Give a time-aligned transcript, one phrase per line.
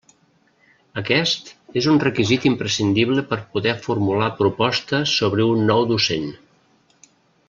[1.01, 1.51] Aquest
[1.81, 6.27] és un requisit imprescindible per poder formular proposta sobre un nou docent.